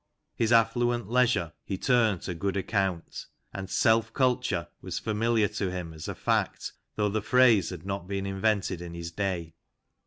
His 0.35 0.51
affluent 0.51 1.11
leisure 1.11 1.53
he 1.63 1.77
turned 1.77 2.23
to 2.23 2.33
good 2.33 2.57
account; 2.57 3.27
and" 3.53 3.69
self 3.83 4.11
culture" 4.15 4.67
was 4.81 4.97
familiar 4.97 5.47
to 5.49 5.69
him 5.69 5.93
as 5.93 6.07
a 6.07 6.15
fact, 6.15 6.71
though 6.95 7.09
the 7.09 7.21
phrase 7.21 7.69
had 7.69 7.85
not 7.85 8.07
been 8.07 8.25
invented 8.25 8.81
in 8.81 8.95
his 8.95 9.11
day. 9.11 9.53